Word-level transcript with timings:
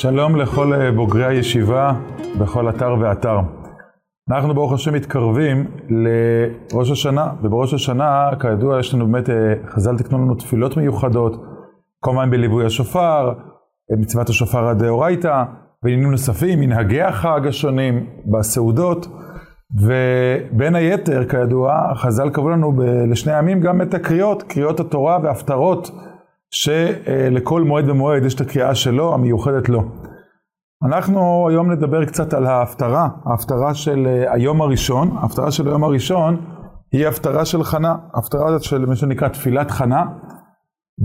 שלום 0.00 0.36
לכל 0.36 0.72
אה, 0.72 0.92
בוגרי 0.92 1.24
הישיבה 1.24 1.92
בכל 2.40 2.68
אתר 2.68 2.94
ואתר. 3.00 3.38
אנחנו 4.30 4.54
ברוך 4.54 4.72
השם 4.72 4.94
מתקרבים 4.94 5.66
לראש 5.88 6.90
השנה, 6.90 7.32
ובראש 7.42 7.74
השנה, 7.74 8.30
כידוע, 8.40 8.80
יש 8.80 8.94
לנו 8.94 9.06
באמת, 9.06 9.30
אה, 9.30 9.54
חז"ל 9.66 9.98
תקנו 9.98 10.18
לנו 10.18 10.34
תפילות 10.34 10.76
מיוחדות, 10.76 11.42
כמובן 12.04 12.30
בליווי 12.30 12.66
השופר, 12.66 13.32
אה, 13.92 13.96
מצוות 14.00 14.28
השופר 14.28 14.68
הדאורייתא, 14.68 15.44
ועניינים 15.82 16.10
נוספים, 16.10 16.60
מנהגי 16.60 17.02
החג 17.02 17.46
השונים, 17.46 18.06
בסעודות, 18.26 19.06
ובין 19.80 20.74
היתר, 20.74 21.24
כידוע, 21.28 21.94
חז"ל 21.94 22.30
קבעו 22.30 22.48
לנו 22.48 22.72
ב- 22.72 22.82
לשני 22.82 23.38
ימים 23.38 23.60
גם 23.60 23.82
את 23.82 23.94
הקריאות, 23.94 24.42
קריאות 24.42 24.80
התורה 24.80 25.18
וההפטרות. 25.22 25.90
שלכל 26.50 27.62
מועד 27.62 27.88
ומועד 27.88 28.24
יש 28.24 28.34
את 28.34 28.40
הקריאה 28.40 28.74
שלו, 28.74 29.14
המיוחדת 29.14 29.68
לו. 29.68 29.82
אנחנו 30.86 31.48
היום 31.48 31.72
נדבר 31.72 32.04
קצת 32.04 32.34
על 32.34 32.46
ההפטרה, 32.46 33.08
ההפטרה 33.26 33.74
של 33.74 34.06
אה, 34.06 34.32
היום 34.32 34.62
הראשון, 34.62 35.16
ההפטרה 35.16 35.50
של 35.50 35.68
היום 35.68 35.84
הראשון 35.84 36.46
היא 36.92 37.06
הפטרה 37.06 37.44
של 37.44 37.64
חנה, 37.64 37.94
הפטרה 38.14 38.60
של 38.60 38.86
מה 38.86 38.96
שנקרא 38.96 39.28
תפילת 39.28 39.70
חנה, 39.70 40.04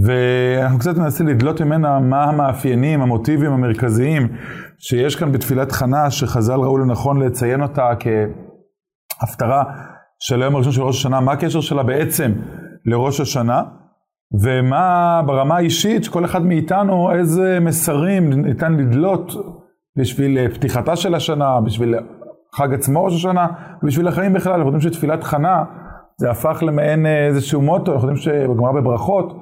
ואנחנו 0.04 0.80
קצת 0.80 0.98
ננסה 0.98 1.24
לדלות 1.24 1.62
ממנה 1.62 2.00
מה 2.00 2.24
המאפיינים, 2.24 3.02
המוטיבים 3.02 3.52
המרכזיים 3.52 4.28
שיש 4.80 5.16
כאן 5.16 5.32
בתפילת 5.32 5.72
חנה, 5.72 6.12
שחז"ל 6.12 6.60
ראו 6.60 6.78
לנכון 6.78 7.22
לציין 7.22 7.62
אותה 7.62 7.90
כהפטרה 9.20 9.64
של 10.20 10.42
היום 10.42 10.56
הראשון 10.56 10.72
של 10.72 10.82
ראש 10.82 10.98
השנה, 10.98 11.20
מה 11.20 11.32
הקשר 11.32 11.62
שלה 11.62 11.84
בעצם 11.84 12.32
לראש 12.86 13.20
השנה. 13.20 13.62
ומה 14.34 15.22
ברמה 15.26 15.56
האישית, 15.56 16.04
שכל 16.04 16.26
אחד 16.26 16.46
מאיתנו, 16.46 17.12
איזה 17.12 17.58
מסרים 17.62 18.34
ניתן 18.34 18.74
לדלות 18.74 19.32
בשביל 19.98 20.38
אה, 20.38 20.50
פתיחתה 20.54 20.96
של 20.96 21.16
השנה, 21.16 21.62
בשביל 21.62 21.96
חג 22.56 22.74
עצמו 22.74 23.04
ראש 23.04 23.14
השנה, 23.14 23.48
ובשביל 23.84 24.08
החיים 24.08 24.34
בכלל. 24.34 24.54
אנחנו 24.54 24.72
יודעים 24.72 24.94
שתפילת 24.94 25.24
חנה, 25.24 25.64
זה 26.18 26.32
הפך 26.32 26.64
למעין 26.68 27.06
אה, 27.06 27.28
איזשהו 27.28 27.62
מוטו, 27.62 27.94
אנחנו 27.94 28.08
יודעים 28.08 28.24
שבגמרא 28.24 28.72
בברכות, 28.72 29.34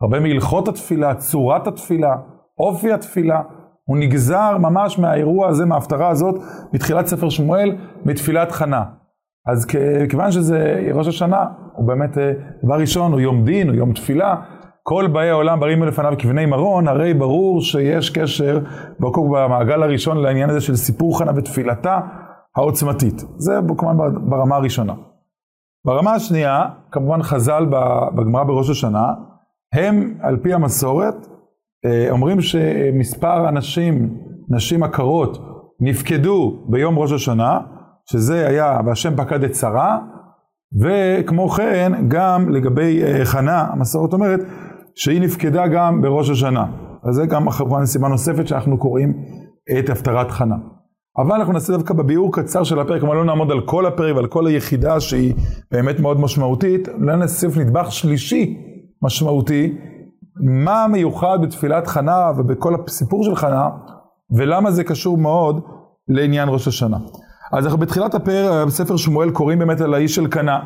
הרבה 0.00 0.20
מהלכות 0.20 0.68
התפילה, 0.68 1.14
צורת 1.14 1.66
התפילה, 1.66 2.16
אופי 2.58 2.92
התפילה, 2.92 3.40
הוא 3.84 3.96
נגזר 3.96 4.58
ממש 4.58 4.98
מהאירוע 4.98 5.48
הזה, 5.48 5.66
מההפטרה 5.66 6.08
הזאת, 6.08 6.34
מתחילת 6.72 7.06
ספר 7.06 7.28
שמואל, 7.28 7.76
מתפילת 8.04 8.52
חנה. 8.52 8.84
אז 9.46 9.66
כיוון 10.10 10.32
שזה 10.32 10.90
ראש 10.94 11.08
השנה, 11.08 11.44
הוא 11.76 11.86
באמת, 11.86 12.18
אה, 12.18 12.32
דבר 12.64 12.74
ראשון, 12.74 13.12
הוא 13.12 13.20
יום 13.20 13.44
דין, 13.44 13.68
הוא 13.68 13.76
יום 13.76 13.92
תפילה. 13.92 14.34
כל 14.82 15.06
באי 15.06 15.30
העולם 15.30 15.60
באים 15.60 15.82
לפניו 15.82 16.12
כבני 16.18 16.46
מרון, 16.46 16.88
הרי 16.88 17.14
ברור 17.14 17.60
שיש 17.60 18.10
קשר 18.10 18.58
במעגל 19.00 19.82
הראשון 19.82 20.16
לעניין 20.16 20.50
הזה 20.50 20.60
של 20.60 20.76
סיפור 20.76 21.18
חנה 21.18 21.32
ותפילתה 21.36 22.00
העוצמתית. 22.56 23.24
זה 23.36 23.58
כמובן 23.78 23.96
ברמה 24.30 24.56
הראשונה. 24.56 24.94
ברמה 25.86 26.14
השנייה, 26.14 26.64
כמובן 26.90 27.22
חז"ל 27.22 27.66
בגמרא 28.14 28.44
בראש 28.44 28.70
השנה, 28.70 29.06
הם 29.74 30.14
על 30.22 30.36
פי 30.42 30.54
המסורת 30.54 31.26
אה, 31.84 32.10
אומרים 32.10 32.40
שמספר 32.40 33.46
הנשים, 33.46 34.16
נשים 34.50 34.82
עקרות, 34.82 35.38
נפקדו 35.80 36.66
ביום 36.68 36.98
ראש 36.98 37.12
השנה, 37.12 37.60
שזה 38.10 38.48
היה 38.48 38.80
והשם 38.86 39.16
פקד 39.16 39.44
את 39.44 39.54
שרה, 39.54 39.98
וכמו 40.80 41.48
כן 41.48 41.92
גם 42.08 42.50
לגבי 42.50 43.02
uh, 43.02 43.24
חנה, 43.24 43.66
המסורת 43.72 44.12
אומרת 44.12 44.40
שהיא 44.94 45.20
נפקדה 45.20 45.66
גם 45.66 46.02
בראש 46.02 46.30
השנה. 46.30 46.66
אז 47.08 47.14
זה 47.14 47.26
גם 47.26 47.50
כמובן 47.50 47.86
סיבה 47.86 48.08
נוספת 48.08 48.48
שאנחנו 48.48 48.78
קוראים 48.78 49.14
את 49.78 49.90
הפטרת 49.90 50.30
חנה. 50.30 50.56
אבל 51.18 51.36
אנחנו 51.36 51.52
נעשה 51.52 51.72
דווקא 51.72 51.94
בביאור 51.94 52.32
קצר 52.32 52.62
של 52.64 52.80
הפרק, 52.80 53.00
כלומר 53.00 53.14
לא 53.14 53.24
נעמוד 53.24 53.50
על 53.50 53.60
כל 53.60 53.86
הפרק 53.86 54.16
ועל 54.16 54.26
כל 54.26 54.46
היחידה 54.46 55.00
שהיא 55.00 55.34
באמת 55.70 56.00
מאוד 56.00 56.20
משמעותית, 56.20 56.88
אולי 56.88 57.16
נוסיף 57.16 57.56
נדבך 57.56 57.92
שלישי 57.92 58.56
משמעותי, 59.02 59.78
מה 60.64 60.86
מיוחד 60.92 61.38
בתפילת 61.42 61.86
חנה 61.86 62.30
ובכל 62.38 62.74
הסיפור 62.86 63.24
של 63.24 63.36
חנה, 63.36 63.68
ולמה 64.36 64.70
זה 64.70 64.84
קשור 64.84 65.18
מאוד 65.18 65.60
לעניין 66.08 66.48
ראש 66.48 66.68
השנה. 66.68 66.98
אז 67.52 67.64
אנחנו 67.64 67.78
בתחילת 67.78 68.14
הפר, 68.14 68.64
בספר 68.66 68.96
שמואל 68.96 69.30
קוראים 69.30 69.58
באמת 69.58 69.80
על 69.80 69.94
האיש 69.94 70.14
של 70.14 70.26
קנה. 70.26 70.58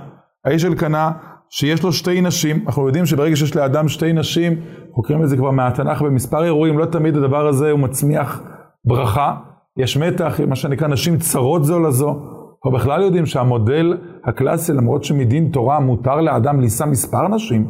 האיש 0.45 0.63
של 0.63 0.75
קנה 0.75 1.11
שיש 1.51 1.83
לו 1.83 1.93
שתי 1.93 2.21
נשים, 2.21 2.65
אנחנו 2.67 2.87
יודעים 2.87 3.07
שברגע 3.07 3.37
שיש 3.37 3.57
לאדם 3.57 3.89
שתי 3.89 4.13
נשים, 4.13 4.53
חוקרים 4.95 5.23
את 5.23 5.29
זה 5.29 5.37
כבר 5.37 5.51
מהתנ"ך 5.51 6.03
במספר 6.03 6.45
אירועים, 6.45 6.79
לא 6.79 6.87
תמיד 6.87 7.17
הדבר 7.17 7.47
הזה 7.47 7.71
הוא 7.71 7.81
מצמיח 7.81 8.43
ברכה. 8.85 9.35
יש 9.77 9.97
מתח, 9.97 10.41
מה 10.49 10.57
שנקרא 10.57 10.89
נשים 10.89 11.19
צרות 11.19 11.65
זו 11.65 11.81
לזו. 11.81 12.11
אנחנו 12.11 12.79
בכלל 12.79 13.03
יודעים 13.03 13.27
שהמודל 13.27 13.99
הקלאסי, 14.25 14.73
למרות 14.73 15.05
שמדין 15.05 15.49
תורה 15.49 15.81
מותר 15.81 16.21
לאדם 16.21 16.61
לישא 16.61 16.85
מספר 16.85 17.29
נשים, 17.29 17.67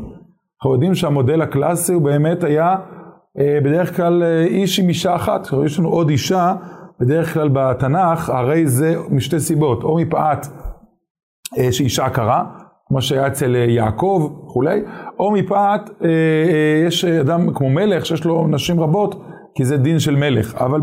אנחנו 0.64 0.72
יודעים 0.72 0.94
שהמודל 0.94 1.42
הקלאסי 1.42 1.92
הוא 1.92 2.02
באמת 2.02 2.44
היה 2.44 2.76
אה, 3.38 3.58
בדרך 3.64 3.96
כלל 3.96 4.22
אה, 4.22 4.44
איש 4.44 4.78
עם 4.78 4.88
אישה 4.88 5.14
אחת. 5.14 5.48
יש 5.66 5.78
לנו 5.78 5.88
עוד 5.88 6.10
אישה 6.10 6.54
בדרך 7.00 7.34
כלל 7.34 7.48
בתנ"ך, 7.52 8.30
הרי 8.30 8.66
זה 8.66 8.94
משתי 9.10 9.40
סיבות, 9.40 9.82
או 9.82 9.98
מפאת 9.98 10.46
אה, 11.58 11.72
שאישה 11.72 12.08
קרה, 12.08 12.44
כמו 12.88 13.02
שהיה 13.02 13.26
אצל 13.26 13.56
אה, 13.56 13.60
יעקב 13.60 14.38
וכולי, 14.44 14.80
או 15.18 15.30
מפאת, 15.30 15.80
אה, 16.04 16.08
אה, 16.08 16.86
יש 16.86 17.04
אדם 17.04 17.54
כמו 17.54 17.70
מלך 17.70 18.06
שיש 18.06 18.24
לו 18.24 18.46
נשים 18.48 18.80
רבות, 18.80 19.24
כי 19.54 19.64
זה 19.64 19.76
דין 19.76 19.98
של 19.98 20.16
מלך, 20.16 20.54
אבל 20.54 20.80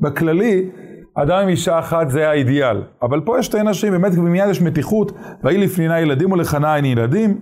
בכללי, 0.00 0.70
אדם 1.14 1.42
עם 1.42 1.48
אישה 1.48 1.78
אחת 1.78 2.10
זה 2.10 2.28
האידיאל. 2.28 2.82
אבל 3.02 3.20
פה 3.20 3.38
יש 3.38 3.46
שתי 3.46 3.62
נשים, 3.62 3.92
באמת 3.92 4.14
במיד 4.14 4.44
יש 4.50 4.62
מתיחות, 4.62 5.12
ויהי 5.44 5.58
לפנינה 5.58 6.00
ילדים 6.00 6.32
ולחנה 6.32 6.76
אין 6.76 6.84
ילדים, 6.84 7.40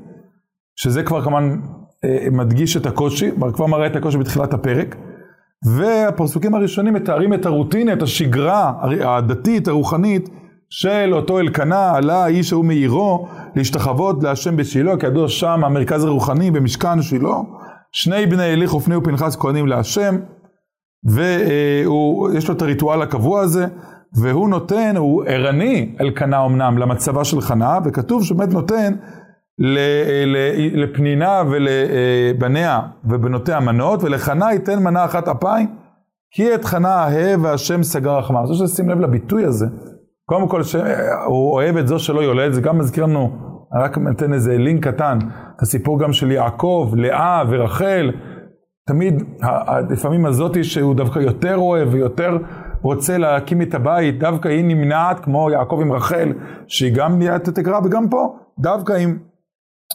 שזה 0.76 1.02
כבר 1.02 1.22
כמובן 1.22 1.56
אה, 2.04 2.26
מדגיש 2.32 2.76
את 2.76 2.86
הקושי, 2.86 3.30
כבר 3.52 3.66
מראה 3.66 3.86
את 3.86 3.96
הקושי 3.96 4.18
בתחילת 4.18 4.54
הפרק. 4.54 4.96
והפסוקים 5.64 6.54
הראשונים 6.54 6.94
מתארים 6.94 7.34
את 7.34 7.46
הרוטינה, 7.46 7.92
את 7.92 8.02
השגרה 8.02 8.72
הדתית, 9.04 9.68
הרוחנית, 9.68 10.28
של 10.70 11.14
אותו 11.14 11.38
אלקנה, 11.38 11.90
עלה 11.96 12.24
האיש 12.24 12.52
ההוא 12.52 12.64
מעירו 12.64 13.28
להשתחוות 13.56 14.22
להשם 14.22 14.56
בשילה, 14.56 14.96
כידוע 14.96 15.28
שם 15.28 15.64
המרכז 15.64 16.04
הרוחני 16.04 16.50
במשכן 16.50 17.02
שילה. 17.02 17.34
שני 17.92 18.26
בני 18.26 18.52
אליך 18.52 18.74
ופני 18.74 18.96
ופנחס 18.96 19.36
כהנים 19.36 19.66
להשם, 19.66 20.16
ויש 21.04 22.48
לו 22.48 22.54
את 22.54 22.62
הריטואל 22.62 23.02
הקבוע 23.02 23.40
הזה, 23.40 23.66
והוא 24.20 24.48
נותן, 24.48 24.96
הוא 24.96 25.24
ערני, 25.26 25.94
אלקנה 26.00 26.44
אמנם, 26.44 26.78
למצבה 26.78 27.24
של 27.24 27.40
חנה, 27.40 27.78
וכתוב 27.84 28.24
שבאמת 28.24 28.52
נותן 28.52 28.94
לפנינה 30.72 31.42
ולבניה 31.50 32.80
ובנותיה 33.04 33.60
מנות, 33.60 34.02
ולחנה 34.02 34.52
ייתן 34.52 34.82
מנה 34.82 35.04
אחת 35.04 35.28
אפיים, 35.28 35.68
כי 36.30 36.54
את 36.54 36.64
חנה 36.64 37.04
אהב 37.04 37.44
והשם 37.44 37.82
סגר 37.82 38.18
רחמה. 38.18 38.40
אני 38.40 38.48
רוצה 38.48 38.66
ששים 38.66 38.88
לב 38.88 39.00
לביטוי 39.00 39.44
הזה. 39.44 39.66
קודם 40.28 40.48
כל, 40.48 40.60
הוא 41.26 41.52
אוהב 41.52 41.76
את 41.76 41.88
זו 41.88 41.98
שלא 41.98 42.20
יולד, 42.20 42.52
זה 42.52 42.60
גם 42.60 42.78
מזכיר 42.78 43.04
לנו, 43.04 43.30
אני 43.74 43.82
רק 43.82 43.98
נותן 43.98 44.32
איזה 44.32 44.58
לינק 44.58 44.86
קטן, 44.86 45.18
את 45.56 45.62
הסיפור 45.62 46.00
גם 46.00 46.12
של 46.12 46.30
יעקב, 46.30 46.92
לאה 46.96 47.42
ורחל. 47.48 48.10
תמיד, 48.88 49.22
לפעמים 49.90 50.26
הזאתי 50.26 50.64
שהוא 50.64 50.94
דווקא 50.94 51.18
יותר 51.18 51.56
אוהב 51.56 51.88
ויותר 51.92 52.38
רוצה 52.82 53.18
להקים 53.18 53.62
את 53.62 53.74
הבית, 53.74 54.18
דווקא 54.18 54.48
היא 54.48 54.64
נמנעת, 54.64 55.20
כמו 55.20 55.50
יעקב 55.50 55.78
עם 55.82 55.92
רחל, 55.92 56.32
שהיא 56.66 56.94
גם 56.94 57.18
נהיית 57.18 57.48
תגרה, 57.48 57.78
וגם 57.84 58.08
פה, 58.08 58.36
דווקא 58.58 58.92
עם 58.92 59.18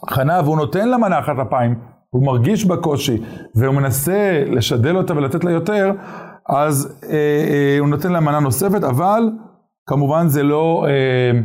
חנה, 0.10 0.42
והוא 0.44 0.58
נותן 0.58 0.90
לה 0.90 0.98
מנה 0.98 1.20
אחת 1.20 1.40
אפיים, 1.48 1.76
הוא 2.10 2.26
מרגיש 2.26 2.66
בקושי, 2.66 3.22
והוא 3.56 3.76
מנסה 3.76 4.44
לשדל 4.48 4.98
אותה 4.98 5.14
ולתת 5.14 5.44
לה 5.44 5.52
יותר, 5.52 5.92
אז 6.50 7.00
אה, 7.04 7.10
אה, 7.14 7.78
הוא 7.80 7.88
נותן 7.88 8.12
לה 8.12 8.20
מנה 8.20 8.40
נוספת, 8.40 8.84
אבל 8.84 9.30
כמובן 9.88 10.28
זה 10.28 10.44
לא 10.44 10.86
אה, 10.88 11.40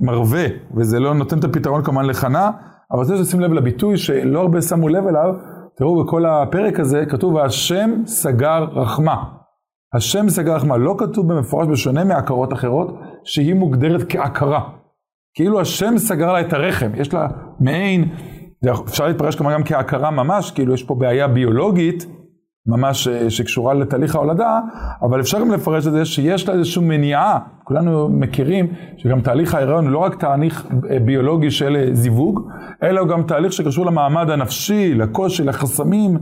מרווה, 0.00 0.46
וזה 0.76 1.00
לא 1.00 1.14
נותן 1.14 1.38
את 1.38 1.44
הפתרון 1.44 1.84
כמובן 1.84 2.04
לחנה, 2.04 2.50
אבל 2.92 3.04
צריך 3.04 3.20
לשים 3.20 3.40
לב 3.40 3.52
לביטוי 3.52 3.96
שלא 3.96 4.40
הרבה 4.40 4.62
שמו 4.62 4.88
לב 4.88 5.06
אליו, 5.06 5.34
תראו 5.76 6.04
בכל 6.04 6.26
הפרק 6.26 6.80
הזה 6.80 7.04
כתוב 7.08 7.38
השם 7.38 7.90
סגר 8.06 8.64
רחמה. 8.72 9.24
השם 9.94 10.28
סגר 10.28 10.54
רחמה, 10.54 10.76
לא 10.76 10.94
כתוב 10.98 11.32
במפורש 11.32 11.68
בשונה 11.68 12.04
מעקרות 12.04 12.52
אחרות, 12.52 12.98
שהיא 13.24 13.54
מוגדרת 13.54 14.04
כעקרה. 14.08 14.60
כאילו 15.36 15.60
השם 15.60 15.98
סגר 15.98 16.32
לה 16.32 16.40
את 16.40 16.52
הרחם, 16.52 16.90
יש 16.94 17.14
לה 17.14 17.28
מעין, 17.60 18.08
אפשר 18.88 19.06
להתפרש 19.06 19.36
כמובן 19.36 19.54
גם 19.54 19.64
כהכרה 19.64 20.10
ממש, 20.10 20.50
כאילו 20.50 20.74
יש 20.74 20.82
פה 20.82 20.94
בעיה 20.94 21.28
ביולוגית, 21.28 22.06
ממש 22.66 23.08
אה, 23.08 23.30
שקשורה 23.30 23.74
לתהליך 23.74 24.14
ההולדה, 24.14 24.60
אבל 25.02 25.20
אפשר 25.20 25.40
גם 25.40 25.50
לפרש 25.50 25.86
את 25.86 25.92
זה 25.92 26.04
שיש 26.04 26.48
לה 26.48 26.54
איזושהי 26.54 26.82
מניעה, 26.84 27.38
כולנו 27.64 28.08
מכירים 28.08 28.66
שגם 28.96 29.20
תהליך 29.20 29.54
ההיריון 29.54 29.84
הוא 29.84 29.92
לא 29.92 29.98
רק 29.98 30.20
תהליך 30.20 30.66
אה, 30.90 30.98
ביולוגי 31.00 31.50
של 31.50 31.76
אה, 31.76 31.88
זיווג, 31.92 32.40
אלא 32.82 33.00
הוא 33.00 33.08
גם 33.08 33.22
תהליך 33.22 33.52
שקשור 33.52 33.86
למעמד 33.86 34.30
הנפשי, 34.30 34.94
לקושי, 34.94 35.44
לחסמים, 35.44 36.18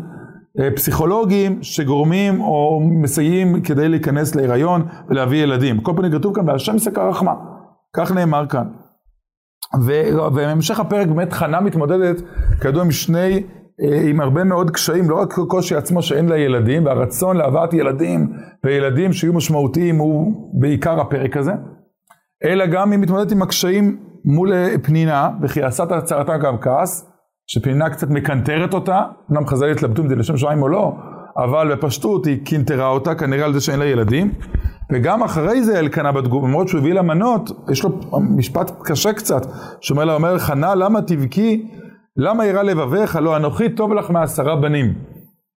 פסיכולוגיים 0.77 1.59
שגורמים 1.63 2.41
או 2.41 2.81
מסייעים 3.03 3.63
כדי 3.63 3.89
להיכנס 3.89 4.35
להיריון 4.35 4.83
ולהביא 5.09 5.43
ילדים. 5.43 5.81
כל 5.81 5.93
פנים 5.97 6.13
כתוב 6.13 6.35
כאן, 6.35 6.49
והשם 6.49 6.77
יסקר 6.77 7.09
רחמה. 7.09 7.33
כך 7.97 8.13
נאמר 8.13 8.47
כאן. 8.47 8.65
ובהמשך 9.81 10.81
הפרק 10.81 11.07
באמת 11.07 11.33
חנה 11.33 11.61
מתמודדת, 11.61 12.23
כידוע, 12.61 12.83
עם 12.83 12.91
שני, 12.91 13.43
אה, 13.83 14.01
עם 14.09 14.21
הרבה 14.21 14.45
מאוד 14.45 14.71
קשיים, 14.71 15.11
לא 15.11 15.21
רק 15.21 15.35
קושי 15.49 15.75
עצמו 15.75 16.03
שאין 16.03 16.29
לה 16.29 16.39
ילדים, 16.39 16.87
והרצון 16.87 17.37
להבאת 17.37 17.75
ילדים 17.75 18.33
וילדים 18.65 19.13
שיהיו 19.13 19.33
משמעותיים 19.33 19.97
הוא 19.97 20.51
בעיקר 20.61 21.01
הפרק 21.01 21.37
הזה, 21.37 21.53
אלא 22.45 22.67
גם 22.67 22.91
היא 22.91 22.99
מתמודדת 22.99 23.33
עם 23.33 23.43
הקשיים 23.43 23.97
מול 24.25 24.53
אה, 24.53 24.75
פנינה, 24.83 25.31
וכי 25.43 25.63
עשת 25.63 25.93
הצהרתה 25.93 26.37
גם 26.37 26.59
כעס, 26.59 27.11
שפנינה 27.47 27.91
קצת 27.91 28.11
מקנטרת 28.11 28.75
אותה, 28.75 29.03
אמנם 29.31 29.47
חז"ל 29.47 29.71
התלבטו 29.71 30.03
אם 30.03 30.09
זה 30.09 30.17
לשם 30.17 30.37
שמיים 30.37 30.63
או 30.63 30.69
לא, 30.69 30.93
אבל 31.37 31.75
בפשטות 31.75 32.27
היא 32.27 32.45
קינטרה 32.45 32.89
אותה 32.89 33.15
כנראה 33.15 33.45
על 33.45 33.53
זה 33.53 33.61
שאין 33.61 33.79
לה 33.79 33.85
ילדים. 33.85 34.33
וגם 34.93 35.23
אחרי 35.23 35.63
זה 35.63 35.79
אלקנה 35.79 36.13
בתגובה, 36.13 36.49
למרות 36.49 36.69
שהוא 36.69 36.81
הביא 36.81 36.95
לה 36.95 37.03
מנות, 37.03 37.51
יש 37.71 37.85
לו 37.85 37.91
משפט 38.37 38.71
קשה 38.85 39.13
קצת, 39.13 39.47
שאומר 39.81 40.05
לה, 40.05 40.15
אומר 40.15 40.39
חנה, 40.39 40.75
למה 40.75 41.03
תבכי, 41.03 41.67
למה 42.17 42.47
ירא 42.47 42.63
לבביך, 42.63 43.17
לא 43.17 43.37
אנוכי 43.37 43.69
טוב 43.69 43.93
לך 43.93 44.11
מעשרה 44.11 44.57
בנים. 44.57 44.95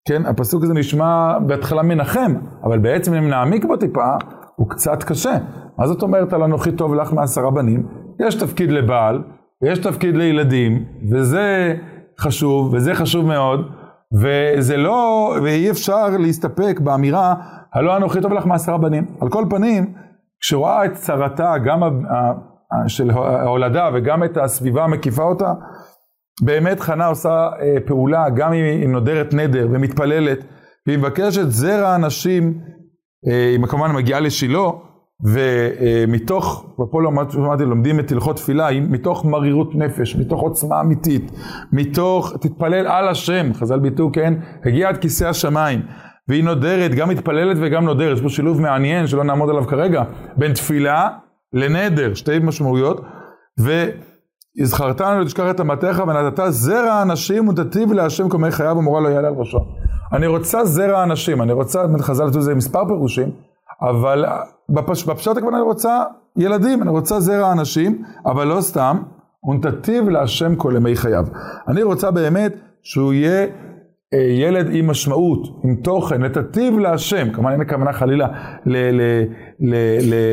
כן, 0.07 0.25
הפסוק 0.25 0.63
הזה 0.63 0.73
נשמע 0.73 1.39
בהתחלה 1.39 1.83
מנחם, 1.83 2.33
אבל 2.63 2.79
בעצם 2.79 3.13
אם 3.13 3.29
נעמיק 3.29 3.65
בו 3.65 3.77
טיפה, 3.77 4.15
הוא 4.55 4.69
קצת 4.69 5.03
קשה. 5.03 5.33
מה 5.79 5.87
זאת 5.87 6.01
אומרת 6.01 6.33
על 6.33 6.43
אנוכי 6.43 6.71
טוב 6.71 6.93
לך 6.95 7.13
מעשרה 7.13 7.51
בנים? 7.51 7.87
יש 8.27 8.35
תפקיד 8.35 8.71
לבעל, 8.71 9.23
ויש 9.61 9.79
תפקיד 9.79 10.17
לילדים, 10.17 10.83
וזה 11.11 11.75
חשוב, 12.19 12.73
וזה 12.73 12.95
חשוב 12.95 13.25
מאוד, 13.25 13.71
וזה 14.13 14.77
לא, 14.77 15.35
ואי 15.43 15.71
אפשר 15.71 16.07
להסתפק 16.19 16.79
באמירה, 16.83 17.35
הלא 17.73 17.97
אנוכי 17.97 18.21
טוב 18.21 18.33
לך 18.33 18.45
מעשרה 18.45 18.77
בנים. 18.77 19.05
על 19.21 19.29
כל 19.29 19.45
פנים, 19.49 19.93
כשרואה 20.41 20.85
את 20.85 20.93
צרתה, 20.93 21.57
גם 21.65 21.83
של 22.87 23.09
ההולדה 23.09 23.89
וגם 23.93 24.23
את 24.23 24.37
הסביבה 24.37 24.83
המקיפה 24.83 25.23
אותה, 25.23 25.53
באמת 26.41 26.79
חנה 26.79 27.05
עושה 27.05 27.49
אה, 27.61 27.75
פעולה, 27.85 28.29
גם 28.29 28.53
אם 28.53 28.63
היא 28.63 28.89
נודרת 28.89 29.33
נדר 29.33 29.67
ומתפללת, 29.71 30.39
והיא 30.87 30.97
מבקשת 30.97 31.45
זרע 31.47 31.89
הנשים, 31.89 32.59
אה, 33.27 33.49
היא 33.51 33.67
כמובן 33.67 33.91
מגיעה 33.91 34.19
לשילה, 34.19 34.69
ומתוך, 35.23 36.65
ופה 36.79 37.01
לא 37.01 37.09
אמרתי, 37.09 37.65
לומדים 37.65 37.99
את 37.99 38.11
הלכות 38.11 38.35
תפילה, 38.35 38.67
מתוך 38.81 39.25
מרירות 39.25 39.75
נפש, 39.75 40.15
מתוך 40.15 40.41
עוצמה 40.41 40.81
אמיתית, 40.81 41.31
מתוך, 41.71 42.33
תתפלל 42.41 42.87
על 42.87 43.07
השם, 43.07 43.53
חז"ל 43.53 43.79
ביטאו, 43.79 44.11
כן, 44.11 44.33
הגיע 44.65 44.89
עד 44.89 44.97
כיסא 44.97 45.25
השמיים, 45.25 45.81
והיא 46.27 46.43
נודרת, 46.43 46.95
גם 46.95 47.09
מתפללת 47.09 47.57
וגם 47.61 47.85
נודרת, 47.85 48.17
יש 48.17 48.21
פה 48.21 48.29
שילוב 48.29 48.61
מעניין 48.61 49.07
שלא 49.07 49.23
נעמוד 49.23 49.49
עליו 49.49 49.67
כרגע, 49.67 50.03
בין 50.37 50.53
תפילה 50.53 51.09
לנדר, 51.53 52.13
שתי 52.13 52.39
משמעויות, 52.39 53.01
והזכרת 53.59 55.01
לנו 55.01 55.21
לתשכח 55.21 55.49
את 55.49 55.61
אמתיך 55.61 55.99
ונתת 56.07 56.43
זרע 56.49 57.01
אנשים 57.01 57.47
ותטיב 57.47 57.93
להשם 57.93 58.27
מיני 58.37 58.51
חייו 58.51 58.77
ומורה 58.77 59.01
לא 59.01 59.07
יעלה 59.07 59.27
על 59.27 59.33
ראשו. 59.33 59.59
אני 60.13 60.27
רוצה 60.27 60.65
זרע 60.65 61.03
אנשים, 61.03 61.41
אני 61.41 61.53
רוצה, 61.53 61.83
חז"ל 62.01 62.25
לתת 62.25 62.35
לזה 62.35 62.55
מספר 62.55 62.85
פירושים, 62.85 63.31
אבל 63.81 64.25
בפש, 64.69 65.03
בפשט 65.03 65.37
הכוונה 65.37 65.57
אני 65.57 65.65
רוצה 65.65 66.03
ילדים, 66.37 66.81
אני 66.81 66.89
רוצה 66.89 67.19
זרע 67.19 67.51
אנשים, 67.51 68.03
אבל 68.25 68.47
לא 68.47 68.61
סתם, 68.61 68.97
ונתתיו 69.49 70.09
להשם 70.09 70.55
כל 70.55 70.73
ימי 70.75 70.95
חייו. 70.95 71.25
אני 71.67 71.83
רוצה 71.83 72.11
באמת 72.11 72.53
שהוא 72.83 73.13
יהיה 73.13 73.47
אה, 74.13 74.19
ילד 74.19 74.67
עם 74.71 74.87
משמעות, 74.87 75.47
עם 75.63 75.75
תוכן, 75.75 76.23
נתתיו 76.23 76.79
להשם, 76.79 77.31
כמובן 77.31 77.51
אין 77.51 77.61
הכוונה 77.61 77.93
חלילה 77.93 78.27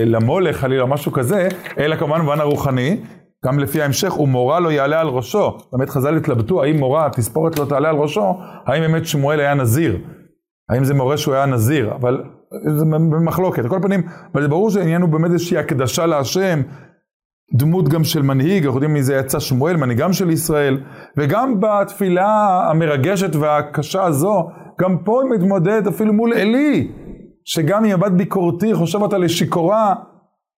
למולך 0.06 0.56
חלילה 0.56 0.86
משהו 0.86 1.12
כזה, 1.12 1.48
אלא 1.78 1.96
כמובן 1.96 2.18
במובן 2.18 2.40
הרוחני, 2.40 3.00
גם 3.44 3.58
לפי 3.58 3.82
ההמשך, 3.82 4.20
ומורה 4.20 4.60
לא 4.60 4.72
יעלה 4.72 5.00
על 5.00 5.08
ראשו. 5.08 5.58
באמת 5.72 5.90
חז"ל 5.90 6.16
התלבטו, 6.16 6.62
האם 6.62 6.78
מורה, 6.78 7.08
תספורת 7.12 7.58
לא 7.58 7.64
תעלה 7.64 7.88
על 7.88 7.96
ראשו, 7.96 8.38
האם 8.66 8.80
באמת 8.80 9.06
שמואל 9.06 9.40
היה 9.40 9.54
נזיר? 9.54 9.98
האם 10.70 10.84
זה 10.84 10.94
מורה 10.94 11.16
שהוא 11.16 11.34
היה 11.34 11.46
נזיר? 11.46 11.92
אבל 11.94 12.22
זה 12.76 12.84
במחלוקת. 12.84 13.62
על 13.62 13.68
כל 13.68 13.78
פנים, 13.82 14.02
אבל 14.34 14.42
זה 14.42 14.48
ברור 14.48 14.70
שהעניין 14.70 15.02
הוא 15.02 15.10
באמת 15.10 15.30
איזושהי 15.30 15.58
הקדשה 15.58 16.06
להשם, 16.06 16.60
דמות 17.54 17.88
גם 17.88 18.04
של 18.04 18.22
מנהיג, 18.22 18.64
אנחנו 18.64 18.76
יודעים 18.76 18.92
מי 18.92 19.02
זה 19.02 19.14
יצא 19.14 19.40
שמואל, 19.40 19.76
מנהיגם 19.76 20.12
של 20.12 20.30
ישראל, 20.30 20.80
וגם 21.16 21.60
בתפילה 21.60 22.60
המרגשת 22.70 23.36
והקשה 23.36 24.04
הזו, 24.04 24.48
גם 24.80 24.98
פה 24.98 25.22
היא 25.22 25.30
מתמודדת 25.30 25.86
אפילו 25.86 26.12
מול 26.12 26.32
עלי, 26.32 26.92
שגם 27.44 27.84
היא 27.84 27.96
מבט 27.96 28.12
ביקורתי, 28.12 28.74
חושב 28.74 29.02
אותה 29.02 29.18
לשיכורה, 29.18 29.94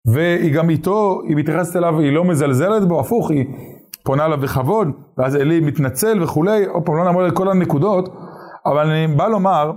והיא 0.07 0.55
גם 0.55 0.71
איתו, 0.71 1.21
היא 1.29 1.37
מתייחסת 1.37 1.77
אליו, 1.77 2.01
היא 2.01 2.13
לא 2.13 2.25
מזלזלת 2.25 2.89
בו, 2.89 3.01
הפוך, 3.01 3.31
היא 3.31 3.47
פונה 4.05 4.25
אליו 4.25 4.39
בכבוד, 4.39 4.89
ואז 5.19 5.35
עלי 5.35 5.61
מתנצל 5.61 6.23
וכולי, 6.23 6.65
עוד 6.67 6.83
פעם 6.83 6.97
לא 6.97 7.05
נעמוד 7.05 7.25
על 7.25 7.31
כל 7.31 7.49
הנקודות, 7.49 8.09
אבל 8.67 8.91
אני 8.91 9.15
בא 9.17 9.29
לומר, 9.29 9.73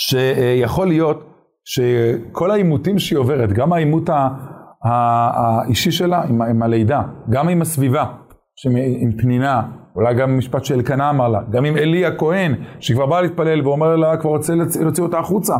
שיכול 0.00 0.86
להיות 0.88 1.24
שכל 1.64 2.50
העימותים 2.50 2.98
שהיא 2.98 3.18
עוברת, 3.18 3.52
גם 3.52 3.72
העימות 3.72 4.10
האישי 4.84 5.90
שלה 5.90 6.22
עם, 6.22 6.42
עם 6.42 6.62
הלידה, 6.62 7.02
גם 7.30 7.48
עם 7.48 7.62
הסביבה, 7.62 8.04
עם 9.00 9.12
פנינה, 9.18 9.62
אולי 9.96 10.14
גם 10.14 10.38
משפט 10.38 10.64
שאלקנה 10.64 11.10
אמר 11.10 11.28
לה, 11.28 11.40
גם 11.50 11.64
עם 11.64 11.76
עלי 11.76 12.06
הכהן, 12.06 12.54
שהיא 12.80 12.96
כבר 12.96 13.06
באה 13.06 13.20
להתפלל 13.20 13.66
ואומר 13.66 13.96
לה, 13.96 14.16
כבר 14.16 14.30
רוצה 14.30 14.54
להוציא 14.54 15.02
אותה 15.02 15.18
החוצה, 15.18 15.56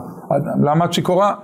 למה 0.64 0.84
את 0.84 0.92
שיכורה? 0.92 1.34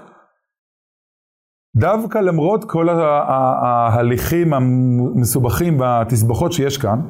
דווקא 1.76 2.18
למרות 2.18 2.64
כל 2.64 2.88
ההליכים 2.88 4.52
המסובכים 4.54 5.80
והתסבוכות 5.80 6.52
שיש 6.52 6.78
כאן, 6.78 7.00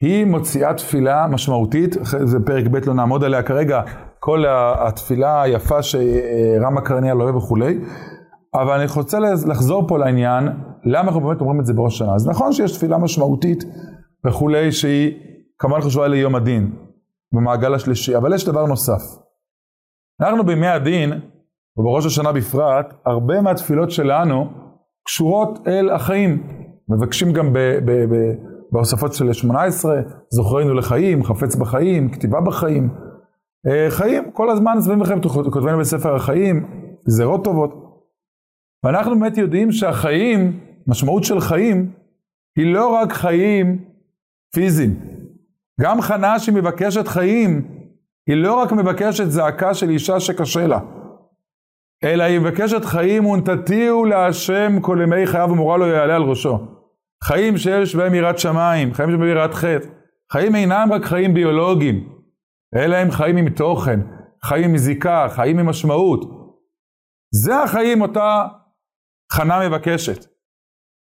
היא 0.00 0.24
מוציאה 0.24 0.74
תפילה 0.74 1.26
משמעותית, 1.26 1.96
זה 2.02 2.38
פרק 2.46 2.66
ב' 2.66 2.76
לא 2.86 2.94
נעמוד 2.94 3.24
עליה 3.24 3.42
כרגע, 3.42 3.82
כל 4.20 4.44
התפילה 4.78 5.42
היפה 5.42 5.82
שרמה 5.82 6.80
קרניה 6.80 7.14
לא 7.14 7.24
אוהב 7.24 7.36
וכולי, 7.36 7.78
אבל 8.54 8.80
אני 8.80 8.86
רוצה 8.96 9.18
לחזור 9.46 9.88
פה 9.88 9.98
לעניין, 9.98 10.48
למה 10.84 11.08
אנחנו 11.08 11.20
באמת 11.20 11.40
אומרים 11.40 11.60
את 11.60 11.66
זה 11.66 11.74
בראש 11.74 11.94
השנה. 11.94 12.14
אז 12.14 12.28
נכון 12.28 12.52
שיש 12.52 12.76
תפילה 12.76 12.98
משמעותית 12.98 13.64
וכולי, 14.26 14.72
שהיא 14.72 15.12
כמובן 15.58 15.80
חשובה 15.80 16.08
ליום 16.08 16.34
הדין, 16.34 16.72
במעגל 17.32 17.74
השלישי, 17.74 18.16
אבל 18.16 18.34
יש 18.34 18.44
דבר 18.44 18.66
נוסף. 18.66 19.02
אנחנו 20.20 20.44
בימי 20.46 20.66
הדין, 20.66 21.12
ובראש 21.76 22.06
השנה 22.06 22.32
בפרט, 22.32 22.94
הרבה 23.06 23.40
מהתפילות 23.40 23.90
שלנו 23.90 24.46
קשורות 25.06 25.58
אל 25.66 25.90
החיים. 25.90 26.42
מבקשים 26.88 27.32
גם 27.32 27.52
בהוספות 28.72 29.14
של 29.14 29.32
18, 29.32 30.00
זוכרנו 30.30 30.74
לחיים, 30.74 31.24
חפץ 31.24 31.56
בחיים, 31.56 32.10
כתיבה 32.10 32.40
בחיים. 32.40 32.90
אה, 33.66 33.86
חיים, 33.90 34.30
כל 34.30 34.50
הזמן 34.50 34.80
סביבים 34.80 35.02
לכם, 35.02 35.20
כותבים 35.50 35.78
בספר 35.78 36.14
החיים, 36.14 36.66
גזירות 37.06 37.44
טובות. 37.44 37.88
ואנחנו 38.84 39.18
באמת 39.18 39.38
יודעים 39.38 39.72
שהחיים, 39.72 40.60
משמעות 40.86 41.24
של 41.24 41.40
חיים, 41.40 41.92
היא 42.58 42.74
לא 42.74 42.88
רק 42.88 43.12
חיים 43.12 43.84
פיזיים. 44.54 44.94
גם 45.80 46.00
חנה 46.00 46.38
שמבקשת 46.38 47.08
חיים, 47.08 47.68
היא 48.28 48.36
לא 48.36 48.54
רק 48.54 48.72
מבקשת 48.72 49.24
זעקה 49.24 49.74
של 49.74 49.90
אישה 49.90 50.20
שקשה 50.20 50.66
לה, 50.66 50.78
אלא 52.04 52.24
היא 52.24 52.38
מבקשת 52.38 52.84
חיים 52.84 53.26
ונתתיהו 53.26 54.04
להשם 54.04 54.80
כל 54.80 54.98
ימי 55.02 55.26
חייו 55.26 55.48
ומורה 55.50 55.76
לא 55.76 55.84
יעלה 55.84 56.16
על 56.16 56.22
ראשו. 56.22 56.58
חיים 57.24 57.56
שיש 57.56 57.96
בהם 57.96 58.14
יראת 58.14 58.38
שמיים, 58.38 58.94
חיים 58.94 59.10
שיש 59.10 59.18
בהם 59.18 59.28
יראת 59.28 59.54
חטא. 59.54 59.88
חיים 60.32 60.54
אינם 60.54 60.88
רק 60.92 61.04
חיים 61.04 61.34
ביולוגיים, 61.34 62.08
אלא 62.76 62.96
הם 62.96 63.10
חיים 63.10 63.36
עם 63.36 63.48
תוכן, 63.48 64.00
חיים 64.44 64.70
עם 64.70 64.76
זיקה, 64.76 65.26
חיים 65.30 65.58
עם 65.58 65.66
משמעות. 65.66 66.24
זה 67.34 67.62
החיים 67.62 68.00
אותה 68.00 68.46
חנה 69.32 69.68
מבקשת. 69.68 70.26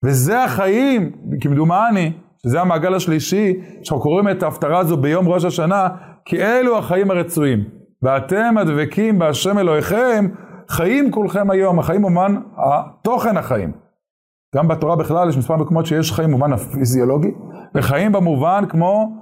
וזה 0.05 0.45
החיים, 0.45 1.13
כמדומני, 1.41 2.13
שזה 2.43 2.61
המעגל 2.61 2.95
השלישי, 2.95 3.55
שאנחנו 3.83 4.03
קוראים 4.03 4.29
את 4.29 4.43
ההפטרה 4.43 4.79
הזו 4.79 4.97
ביום 4.97 5.29
ראש 5.29 5.45
השנה, 5.45 5.89
כי 6.25 6.43
אלו 6.43 6.79
החיים 6.79 7.11
הרצויים. 7.11 7.65
ואתם 8.03 8.59
הדבקים 8.59 9.19
בהשם 9.19 9.59
אלוהיכם, 9.59 10.27
חיים 10.71 11.11
כולכם 11.11 11.51
היום, 11.51 11.79
החיים 11.79 12.05
אומן 12.05 12.37
תוכן 13.03 13.37
החיים. 13.37 13.73
גם 14.57 14.69
בתורה 14.69 14.97
בכלל 14.97 15.29
יש 15.29 15.37
מספר 15.37 15.57
מקומות 15.57 15.87
שיש 15.87 16.13
חיים 16.13 16.29
במובן 16.31 16.53
הפיזיולוגי, 16.53 17.31
וחיים 17.75 18.13
במובן 18.13 18.65
כמו 18.69 19.22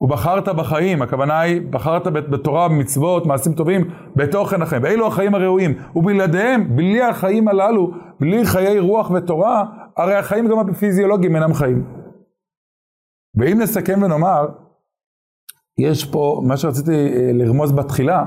ובחרת 0.00 0.48
בחיים, 0.48 1.02
הכוונה 1.02 1.40
היא 1.40 1.62
בחרת 1.70 2.06
בתורה, 2.06 2.68
במצוות, 2.68 3.26
מעשים 3.26 3.54
טובים, 3.54 3.90
בתוכן 4.16 4.62
החיים. 4.62 4.82
ואלו 4.82 5.06
החיים 5.06 5.34
הראויים. 5.34 5.78
ובלעדיהם, 5.96 6.76
בלי 6.76 7.02
החיים 7.02 7.48
הללו, 7.48 7.90
בלי 8.20 8.46
חיי 8.46 8.78
רוח 8.78 9.10
ותורה, 9.10 9.64
הרי 9.96 10.14
החיים 10.14 10.48
גם 10.48 10.58
הפיזיולוגיים 10.58 11.36
אינם 11.36 11.54
חיים. 11.54 11.84
ואם 13.34 13.58
נסכם 13.60 14.02
ונאמר, 14.02 14.48
יש 15.78 16.04
פה, 16.04 16.42
מה 16.46 16.56
שרציתי 16.56 16.90
אה, 16.90 17.30
לרמוז 17.32 17.72
בתחילה, 17.72 18.24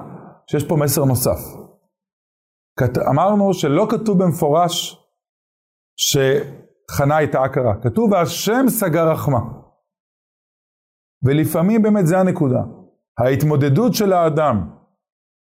שיש 0.47 0.67
פה 0.67 0.75
מסר 0.75 1.05
נוסף. 1.05 1.39
אמרנו 3.09 3.53
שלא 3.53 3.87
כתוב 3.89 4.23
במפורש 4.23 4.97
שחנה 5.97 7.17
הייתה 7.17 7.43
עקרה, 7.43 7.73
כתוב 7.81 8.11
והשם 8.11 8.65
סגר 8.67 9.11
רחמה. 9.11 9.60
ולפעמים 11.23 11.81
באמת 11.81 12.07
זה 12.07 12.19
הנקודה. 12.19 12.61
ההתמודדות 13.19 13.93
של 13.93 14.13
האדם 14.13 14.61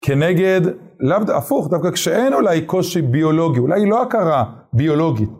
כנגד, 0.04 0.60
לאו 1.00 1.36
הפוך, 1.36 1.70
דווקא 1.70 1.90
כשאין 1.90 2.34
אולי 2.34 2.62
קושי 2.62 3.02
ביולוגי, 3.02 3.58
אולי 3.58 3.86
לא 3.86 4.02
הכרה 4.02 4.44
ביולוגית, 4.72 5.30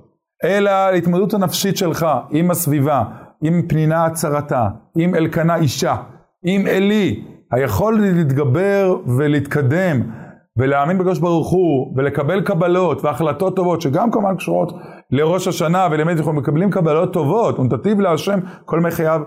אלא 0.45 0.71
ההתמודדות 0.71 1.35
הנפשית 1.35 1.77
שלך 1.77 2.07
עם 2.31 2.51
הסביבה, 2.51 3.05
עם 3.43 3.63
פנינה 3.69 4.05
הצרתה, 4.05 4.69
עם 4.97 5.15
אלקנה 5.15 5.57
אישה, 5.57 5.97
עם 6.45 6.67
אלי, 6.67 7.25
היכול 7.53 8.01
להתגבר 8.01 8.97
ולהתקדם 9.19 10.03
ולהאמין 10.59 10.99
בקדוש 10.99 11.19
ברוך 11.19 11.51
הוא 11.51 11.93
ולקבל 11.97 12.41
קבלות 12.41 13.05
והחלטות 13.05 13.57
טובות 13.57 13.81
שגם 13.81 14.11
כמובן 14.11 14.37
קשורות 14.37 14.73
לראש 15.11 15.49
השנה 15.49 15.89
ולמד 15.91 16.17
אנחנו 16.17 16.33
מקבלים 16.33 16.71
קבלות 16.71 17.13
טובות 17.13 17.59
ונתתיו 17.59 18.01
להשם 18.01 18.39
כל 18.65 18.81
מי 18.81 18.91
חייו 18.91 19.21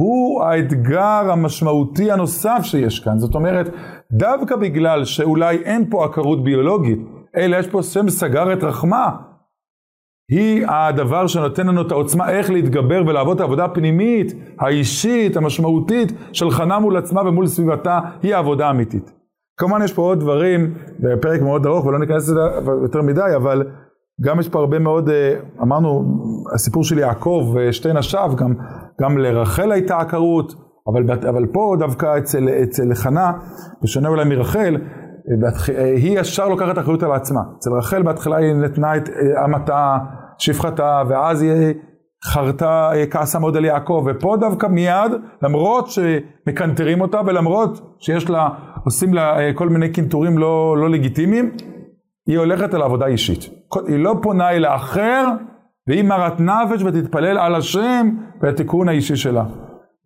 הוא 0.00 0.44
האתגר 0.44 1.30
המשמעותי 1.30 2.12
הנוסף 2.12 2.60
שיש 2.62 3.00
כאן. 3.00 3.18
זאת 3.18 3.34
אומרת, 3.34 3.74
דווקא 4.12 4.56
בגלל 4.56 5.04
שאולי 5.04 5.56
אין 5.56 5.90
פה 5.90 6.04
עקרות 6.04 6.44
ביולוגית, 6.44 6.98
אלא 7.36 7.56
יש 7.56 7.68
פה 7.68 7.82
שם 7.82 8.08
סגר 8.08 8.52
את 8.52 8.64
רחמה, 8.64 9.10
היא 10.30 10.66
הדבר 10.68 11.26
שנותן 11.26 11.66
לנו 11.66 11.82
את 11.82 11.92
העוצמה 11.92 12.30
איך 12.30 12.50
להתגבר 12.50 13.02
ולעבוד 13.06 13.34
את 13.34 13.40
העבודה 13.40 13.64
הפנימית, 13.64 14.34
האישית, 14.58 15.36
המשמעותית 15.36 16.12
של 16.32 16.50
חנה 16.50 16.78
מול 16.78 16.96
עצמה 16.96 17.22
ומול 17.28 17.46
סביבתה, 17.46 18.00
היא 18.22 18.34
העבודה 18.34 18.66
האמיתית. 18.66 19.12
כמובן 19.60 19.82
יש 19.82 19.92
פה 19.92 20.02
עוד 20.02 20.20
דברים, 20.20 20.74
בפרק 21.00 21.40
מאוד 21.40 21.66
ארוך 21.66 21.86
ולא 21.86 21.98
ניכנס 21.98 22.28
לזה 22.28 22.40
יותר 22.82 23.02
מדי, 23.02 23.36
אבל 23.36 23.66
גם 24.20 24.40
יש 24.40 24.48
פה 24.48 24.58
הרבה 24.58 24.78
מאוד, 24.78 25.08
אה, 25.08 25.34
אמרנו, 25.62 26.04
הסיפור 26.54 26.84
של 26.84 26.98
יעקב 26.98 27.54
ושתי 27.54 27.92
נשיו, 27.92 28.32
גם, 28.36 28.54
גם 29.00 29.18
לרחל 29.18 29.72
הייתה 29.72 29.98
עקרות, 29.98 30.54
אבל, 30.88 31.28
אבל 31.28 31.46
פה 31.46 31.76
דווקא 31.78 32.18
אצל, 32.18 32.48
אצל 32.62 32.94
חנה, 32.94 33.32
בשונה 33.82 34.08
אולי 34.08 34.24
מרחל, 34.24 34.76
אה, 35.74 35.84
היא 35.84 36.18
ישר 36.20 36.48
לוקחת 36.48 36.78
אחריות 36.78 37.02
על 37.02 37.12
עצמה. 37.12 37.40
אצל 37.58 37.70
רחל 37.78 38.02
בהתחלה 38.02 38.36
היא 38.36 38.54
נתנה 38.54 38.96
את 38.96 39.08
אה, 39.08 39.44
אמתה, 39.44 39.98
שפחתה, 40.38 41.02
ואז 41.08 41.42
היא 41.42 41.74
חרתה 42.24 42.90
כעסה 43.10 43.38
מאוד 43.38 43.56
על 43.56 43.64
יעקב, 43.64 44.06
ופה 44.06 44.36
דווקא 44.40 44.66
מיד, 44.66 45.12
למרות 45.42 45.86
שמקנטרים 45.88 47.00
אותה 47.00 47.20
ולמרות 47.26 47.96
שיש 47.98 48.30
לה, 48.30 48.48
עושים 48.84 49.14
לה 49.14 49.36
כל 49.54 49.68
מיני 49.68 49.88
קינטורים 49.92 50.38
לא, 50.38 50.76
לא 50.78 50.90
לגיטימיים, 50.90 51.50
היא 52.26 52.38
הולכת 52.38 52.74
על 52.74 52.82
עבודה 52.82 53.06
אישית. 53.06 53.50
היא 53.86 53.98
לא 53.98 54.14
פונה 54.22 54.50
אל 54.50 54.64
האחר, 54.64 55.24
והיא 55.88 56.04
מרת 56.04 56.40
נפש 56.40 56.82
ותתפלל 56.82 57.38
על 57.38 57.54
השם 57.54 58.08
והתיקון 58.40 58.88
האישי 58.88 59.16
שלה. 59.16 59.44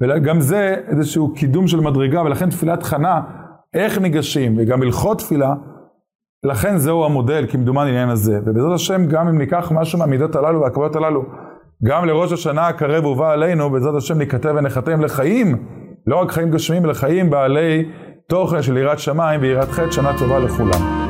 וגם 0.02 0.40
זה 0.40 0.76
איזשהו 0.88 1.34
קידום 1.34 1.66
של 1.66 1.80
מדרגה, 1.80 2.22
ולכן 2.22 2.50
תפילת 2.50 2.82
חנה, 2.82 3.20
איך 3.75 3.98
ניגשים, 3.98 4.54
וגם 4.58 4.82
הלכות 4.82 5.18
תפילה, 5.18 5.54
לכן 6.44 6.76
זהו 6.76 7.04
המודל, 7.04 7.46
כמדומני 7.48 7.88
העניין 7.90 8.08
הזה. 8.08 8.38
ובעזרת 8.46 8.72
השם, 8.75 9.06
גם 9.06 9.28
אם 9.28 9.38
ניקח 9.38 9.72
משהו 9.75 9.98
מהמידות 9.98 10.37
הללו 10.37 10.60
והקבלות 10.60 10.96
הללו, 10.96 11.22
גם 11.84 12.04
לראש 12.04 12.32
השנה 12.32 12.68
הקרב 12.68 13.04
ובא 13.04 13.32
עלינו, 13.32 13.70
בעזרת 13.70 13.94
השם 13.94 14.18
ניכתב 14.18 14.54
ונחתם 14.58 15.00
לחיים, 15.00 15.56
לא 16.06 16.16
רק 16.16 16.30
חיים 16.30 16.50
גשמיים, 16.50 16.84
אלא 16.84 16.92
חיים 16.92 17.30
בעלי 17.30 17.84
תוכן 18.28 18.62
של 18.62 18.76
יראת 18.76 18.98
שמיים 18.98 19.40
ויראת 19.42 19.68
חטא, 19.68 19.90
שנה 19.90 20.18
טובה 20.18 20.38
לכולם. 20.38 21.07